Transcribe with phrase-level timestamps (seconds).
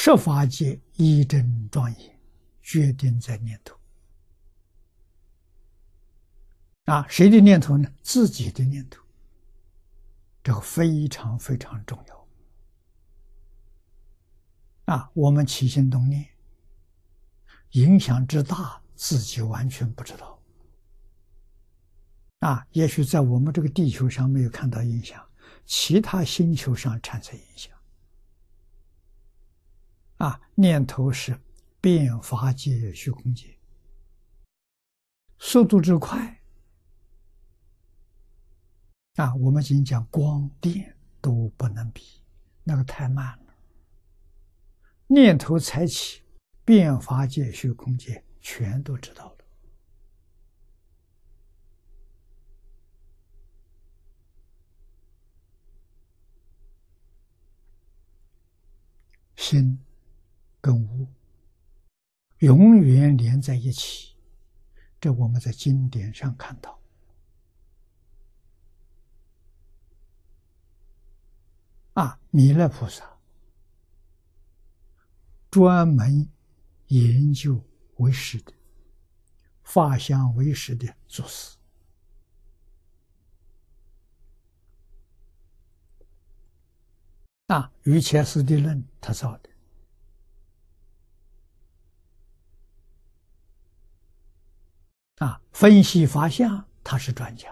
[0.00, 2.20] 设法界一真庄严，
[2.62, 3.76] 决定在念头。
[6.84, 7.92] 啊，谁的念头呢？
[8.00, 9.02] 自己的念头，
[10.40, 12.28] 这个非常非常重要。
[14.94, 16.28] 啊，我们起心动念，
[17.72, 20.40] 影响之大，自己完全不知道。
[22.38, 25.28] 啊，也许在我们这个地球上没有看到影响，
[25.66, 27.76] 其他星球上产生影响。
[30.18, 31.40] 啊，念头是
[31.80, 33.58] 变法界、虚空界，
[35.38, 36.40] 速度之快。
[39.14, 42.22] 啊，我们仅讲光电都不能比，
[42.62, 43.54] 那个太慢了。
[45.06, 46.22] 念头才起，
[46.64, 49.38] 变法界、虚空界全都知道了。
[59.36, 59.78] 心
[60.60, 61.06] 跟无
[62.38, 64.16] 永远连在一起，
[65.00, 66.78] 这我们在经典上看到。
[71.94, 73.18] 啊，弥勒菩萨
[75.50, 76.28] 专门
[76.86, 77.60] 研究
[77.96, 78.52] 为师的
[79.64, 81.56] 法相为师的祖师
[87.48, 89.47] 啊，于切斯的论他造的
[95.18, 97.48] 啊，分析法相他是专家。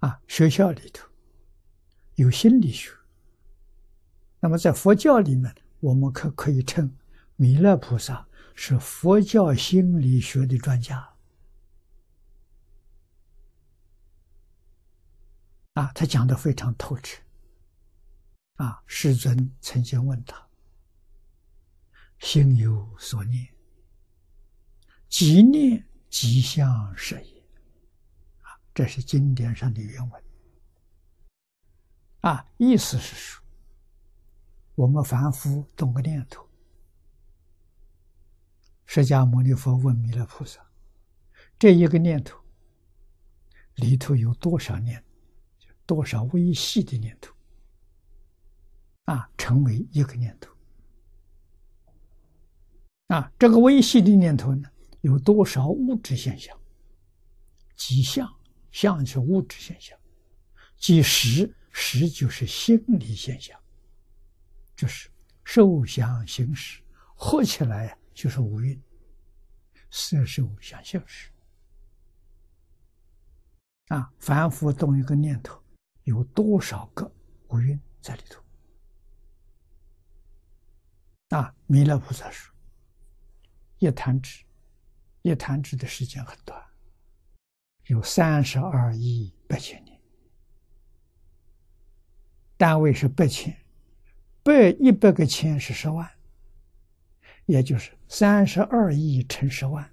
[0.00, 1.08] 啊，学校里头
[2.16, 2.90] 有心理学，
[4.40, 6.94] 那么在佛教里面，我们可可以称
[7.36, 11.14] 弥勒菩萨是佛教心理学的专家。
[15.72, 17.22] 啊，他讲的非常透彻。
[18.56, 20.45] 啊，世尊曾经问他
[22.18, 23.46] ：“心有所念，
[25.08, 27.36] 即念即相是也。”
[28.42, 30.24] 啊这是经典上的原文，
[32.20, 33.42] 啊，意思是说，
[34.74, 36.46] 我们凡夫动个念头，
[38.84, 40.60] 释迦牟尼佛问弥勒菩萨，
[41.58, 42.38] 这一个念头
[43.76, 45.02] 里头有多少念，
[45.86, 47.34] 多少微细的念头，
[49.04, 50.55] 啊，成为一个念头，
[53.08, 54.68] 啊，这个微细的念头呢，
[55.00, 56.58] 有多少物质现象，
[57.76, 58.30] 即相。
[58.72, 59.98] 相是物质现象，
[60.76, 63.58] 即实实就是心理现象，
[64.76, 65.08] 就是
[65.44, 66.82] 受想行识
[67.14, 68.78] 合起来就是五蕴，
[69.90, 71.30] 色受想行识
[73.88, 75.58] 啊，凡夫动一个念头，
[76.04, 77.10] 有多少个
[77.48, 78.42] 五蕴在里头？
[81.30, 82.54] 啊，弥勒菩萨说，
[83.78, 84.44] 一弹指，
[85.22, 86.62] 一弹指的时间很短。
[87.86, 90.00] 有三十二亿八千年，
[92.56, 93.56] 单位是八千，
[94.42, 96.10] 百一百个千是十万，
[97.44, 99.88] 也就是三十二亿乘十万，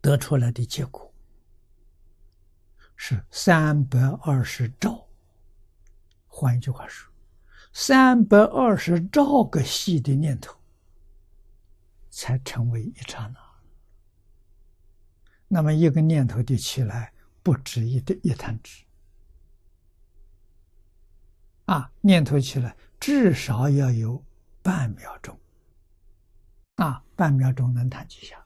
[0.00, 1.12] 得出来的结果
[2.96, 5.06] 是三百二十兆。
[6.26, 7.11] 换一句话说，
[7.72, 10.54] 三百二十兆个细的念头，
[12.10, 13.40] 才成为一刹那。
[15.48, 17.12] 那么一个念头的起来，
[17.42, 18.84] 不止一的一弹指
[21.66, 21.90] 啊！
[22.00, 24.22] 念头起来至少要有
[24.62, 25.38] 半秒钟
[26.76, 28.42] 啊，半秒钟能弹几下？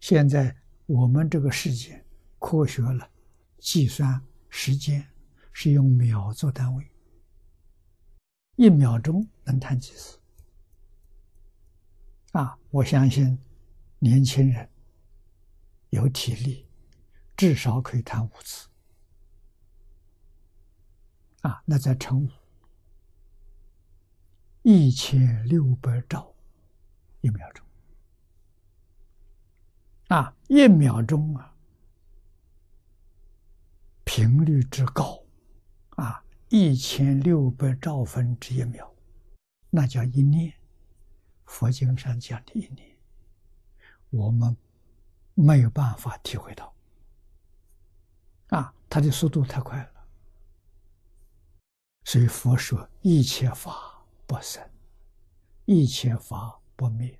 [0.00, 2.04] 现在我们这个世界
[2.38, 3.08] 科学了，
[3.58, 5.04] 计算时间
[5.52, 6.90] 是用秒做单位，
[8.58, 10.18] 一秒钟能弹几次？
[12.32, 12.58] 啊！
[12.70, 13.38] 我相信
[14.00, 14.68] 年轻人。
[15.90, 16.66] 有体力，
[17.36, 18.68] 至少可以弹五次
[21.40, 21.62] 啊！
[21.64, 22.30] 那再乘五，
[24.62, 26.34] 一千六百兆
[27.20, 27.64] 一秒钟
[30.08, 30.36] 啊！
[30.48, 31.54] 一秒钟啊，
[34.04, 35.24] 频率之高
[35.90, 38.88] 啊，一千六百兆分之一秒，
[39.70, 40.52] 那叫一念。
[41.44, 42.96] 佛经上讲的一念，
[44.10, 44.56] 我们。
[45.40, 46.74] 没有办法体会到，
[48.48, 50.08] 啊，它的速度太快了，
[52.02, 54.60] 所以佛说一切法不生，
[55.64, 57.16] 一切法不灭，